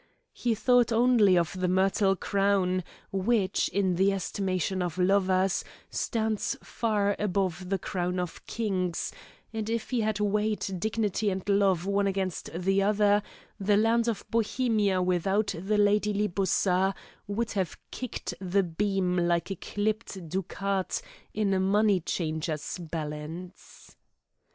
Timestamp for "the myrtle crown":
1.59-2.83